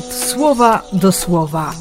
słowa 0.00 0.82
do 0.92 1.12
słowa. 1.12 1.72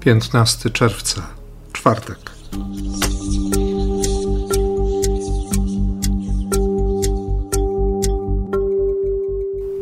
Piętnasty 0.00 0.70
czerwca, 0.70 1.22
czwartek. 1.72 2.18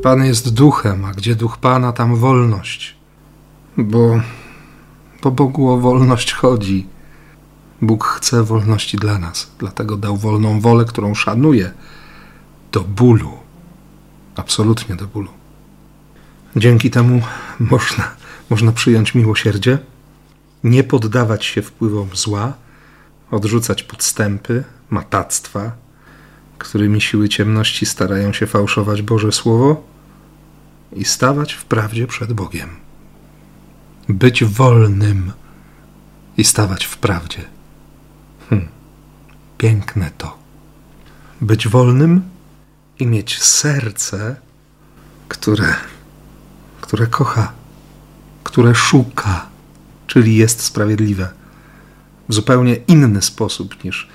Pan 0.03 0.25
jest 0.25 0.55
duchem, 0.55 1.05
a 1.05 1.13
gdzie 1.13 1.35
duch 1.35 1.59
Pana, 1.59 1.93
tam 1.93 2.17
wolność. 2.17 2.97
Bo, 3.77 4.21
bo 5.27 5.31
Bogu 5.31 5.71
o 5.71 5.79
wolność 5.79 6.33
chodzi. 6.33 6.87
Bóg 7.83 8.05
chce 8.05 8.45
wolności 8.45 8.97
dla 8.97 9.19
nas, 9.19 9.51
dlatego 9.59 9.97
dał 9.97 10.17
wolną 10.17 10.61
wolę, 10.61 10.85
którą 10.85 11.15
szanuje 11.15 11.73
do 12.73 12.81
bólu. 12.81 13.33
Absolutnie 14.37 14.97
do 14.97 15.07
bólu. 15.07 15.29
Dzięki 16.57 16.91
temu 16.91 17.21
można, 17.61 18.11
można 18.51 18.73
przyjąć 18.73 19.15
miłosierdzie, 19.15 19.79
nie 20.65 20.85
poddawać 20.85 21.45
się 21.45 21.63
wpływom 21.63 22.09
zła, 22.15 22.53
odrzucać 23.31 23.83
podstępy, 23.83 24.65
matactwa, 24.91 25.73
którymi 26.59 27.01
siły 27.01 27.29
ciemności 27.29 27.87
starają 27.87 28.33
się 28.33 28.47
fałszować 28.47 29.03
Boże 29.03 29.33
Słowo 29.33 29.83
i 30.93 31.05
stawać 31.05 31.53
w 31.53 31.65
prawdzie 31.65 32.07
przed 32.07 32.33
Bogiem. 32.33 32.86
Być 34.09 34.45
wolnym 34.45 35.33
i 36.37 36.45
stawać 36.45 36.85
w 36.85 36.97
prawdzie. 36.97 37.45
Hm. 38.51 38.69
Piękne 39.59 40.11
to. 40.19 40.39
Być 41.41 41.69
wolnym 41.69 42.23
i 42.99 43.07
mieć 43.07 43.43
serce, 43.43 44.37
które, 45.29 45.75
które 46.81 47.07
kocha, 47.07 47.53
które 48.45 48.75
szuka, 48.75 49.47
czyli 50.07 50.37
jest 50.37 50.61
sprawiedliwe 50.61 51.29
w 52.29 52.35
zupełnie 52.35 52.75
inny 52.75 53.23
sposób 53.23 53.85
niż, 53.85 54.09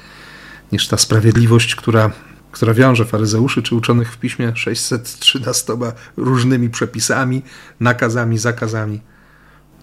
niż 0.72 0.88
ta 0.88 0.98
sprawiedliwość, 0.98 1.76
która 1.76 2.12
która 2.52 2.74
wiąże 2.74 3.06
faryzeuszy 3.06 3.64
czy 3.64 3.76
uczonych 3.76 4.14
w 4.14 4.18
piśmie 4.18 4.56
613 4.56 5.74
różnymi 6.18 6.70
przepisami, 6.70 7.42
nakazami, 7.80 8.38
zakazami, 8.38 9.02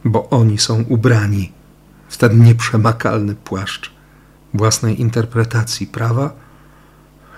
bo 0.04 0.30
oni 0.30 0.58
są 0.58 0.84
ubrani 0.88 1.52
w 2.08 2.16
ten 2.16 2.44
nieprzemakalny 2.44 3.34
płaszcz 3.34 3.90
własnej 4.54 5.00
interpretacji 5.00 5.86
prawa, 5.86 6.32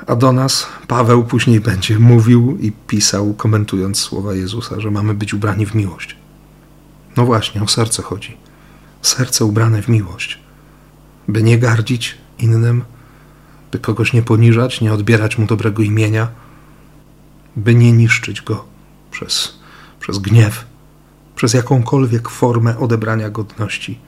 a 0.07 0.17
do 0.17 0.33
nas 0.33 0.67
Paweł 0.89 1.25
później 1.25 1.61
będzie 1.61 1.99
mówił 1.99 2.59
i 2.61 2.73
pisał, 2.73 3.35
komentując 3.35 3.99
słowa 3.99 4.35
Jezusa, 4.35 4.81
że 4.81 4.91
mamy 4.91 5.15
być 5.15 5.35
ubrani 5.35 5.67
w 5.67 5.75
miłość. 5.75 6.17
No 7.17 7.27
właśnie, 7.27 7.63
o 7.63 7.69
serce 7.69 8.03
chodzi. 8.03 8.37
Serce 9.03 9.45
ubrane 9.45 9.83
w 9.83 9.89
miłość, 9.89 10.39
by 11.29 11.43
nie 11.43 11.59
gardzić 11.59 12.19
innym, 12.39 12.85
by 13.73 13.79
kogoś 13.79 14.13
nie 14.13 14.23
poniżać, 14.23 14.81
nie 14.81 14.93
odbierać 14.93 15.39
mu 15.39 15.47
dobrego 15.47 15.83
imienia, 15.83 16.29
by 17.57 17.75
nie 17.75 17.93
niszczyć 17.93 18.43
go 18.43 18.65
przez, 19.11 19.59
przez 20.01 20.19
gniew, 20.19 20.65
przez 21.41 21.55
jakąkolwiek 21.55 22.29
formę 22.29 22.79
odebrania 22.79 23.31
godności, 23.31 23.99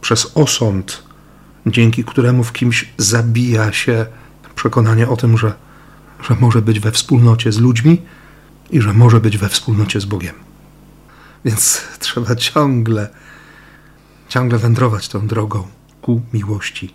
przez 0.00 0.32
osąd, 0.34 1.02
dzięki 1.66 2.04
któremu 2.04 2.44
w 2.44 2.52
kimś 2.52 2.92
zabija 2.98 3.72
się 3.72 4.06
przekonanie 4.54 5.08
o 5.08 5.16
tym, 5.16 5.38
że, 5.38 5.54
że 6.28 6.36
może 6.40 6.62
być 6.62 6.80
we 6.80 6.92
wspólnocie 6.92 7.52
z 7.52 7.58
ludźmi 7.58 8.02
i 8.70 8.80
że 8.80 8.92
może 8.92 9.20
być 9.20 9.38
we 9.38 9.48
wspólnocie 9.48 10.00
z 10.00 10.04
Bogiem. 10.04 10.34
Więc 11.44 11.82
trzeba 11.98 12.36
ciągle, 12.36 13.08
ciągle 14.28 14.58
wędrować 14.58 15.08
tą 15.08 15.26
drogą 15.26 15.66
ku 16.02 16.20
miłości 16.32 16.94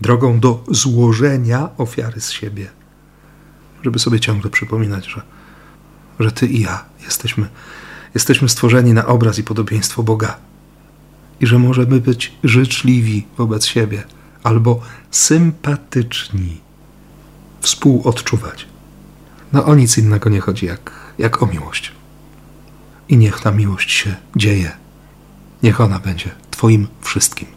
drogą 0.00 0.40
do 0.40 0.64
złożenia 0.68 1.68
ofiary 1.78 2.20
z 2.20 2.30
siebie, 2.30 2.70
żeby 3.82 3.98
sobie 3.98 4.20
ciągle 4.20 4.50
przypominać, 4.50 5.06
że, 5.06 5.22
że 6.20 6.32
Ty 6.32 6.46
i 6.46 6.60
ja 6.60 6.84
jesteśmy, 7.04 7.48
jesteśmy 8.16 8.48
stworzeni 8.48 8.92
na 8.92 9.06
obraz 9.06 9.38
i 9.38 9.42
podobieństwo 9.42 10.02
Boga 10.02 10.36
i 11.40 11.46
że 11.46 11.58
możemy 11.58 12.00
być 12.00 12.32
życzliwi 12.44 13.26
wobec 13.38 13.66
siebie 13.66 14.04
albo 14.42 14.80
sympatyczni, 15.10 16.60
współodczuwać. 17.60 18.66
No 19.52 19.64
o 19.64 19.74
nic 19.74 19.98
innego 19.98 20.30
nie 20.30 20.40
chodzi 20.40 20.66
jak, 20.66 20.92
jak 21.18 21.42
o 21.42 21.46
miłość. 21.46 21.92
I 23.08 23.16
niech 23.16 23.40
ta 23.40 23.50
miłość 23.50 23.92
się 23.92 24.14
dzieje. 24.36 24.72
Niech 25.62 25.80
ona 25.80 25.98
będzie 25.98 26.30
Twoim 26.50 26.86
wszystkim. 27.00 27.48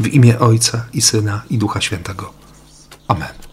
W 0.00 0.06
imię 0.06 0.38
Ojca 0.38 0.84
i 0.92 1.02
Syna 1.02 1.42
i 1.50 1.58
Ducha 1.58 1.80
Świętego. 1.80 2.32
Amen. 3.08 3.45